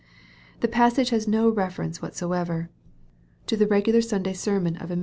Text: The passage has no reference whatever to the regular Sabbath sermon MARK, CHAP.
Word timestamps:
The 0.61 0.67
passage 0.67 1.11
has 1.11 1.27
no 1.27 1.47
reference 1.47 2.01
whatever 2.01 2.71
to 3.45 3.55
the 3.55 3.67
regular 3.67 4.01
Sabbath 4.01 4.37
sermon 4.37 4.73
MARK, 4.79 4.89
CHAP. 4.89 4.99